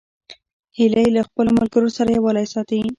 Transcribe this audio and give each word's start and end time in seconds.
هیلۍ 0.77 1.07
له 1.15 1.21
خپلو 1.27 1.49
ملګرو 1.59 1.89
سره 1.97 2.09
یووالی 2.11 2.45
ساتي 2.53 2.79